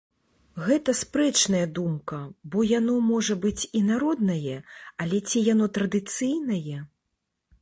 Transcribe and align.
Гэта 0.67 0.93
спрэчная 0.99 1.61
думка, 1.79 2.17
бо 2.55 2.65
яно, 2.71 2.97
можа 3.11 3.39
быць, 3.45 3.59
і 3.81 3.85
народнае, 3.93 4.57
але 5.07 5.17
ці 5.31 5.37
яно 5.53 5.65
традыцыйнае? 5.81 6.77